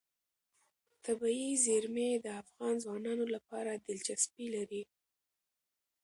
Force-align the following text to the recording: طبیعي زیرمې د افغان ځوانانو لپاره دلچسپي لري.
طبیعي 1.05 1.51
زیرمې 1.65 2.09
د 2.25 2.27
افغان 2.41 2.73
ځوانانو 2.83 3.25
لپاره 3.35 3.71
دلچسپي 3.87 4.47
لري. 4.55 4.83